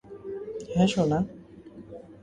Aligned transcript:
হ্যাঁ, 0.71 0.87
সোনা? 0.87 1.19